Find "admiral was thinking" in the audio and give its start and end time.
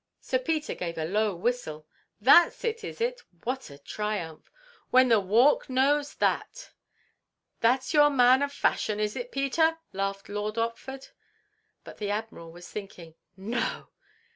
12.09-13.13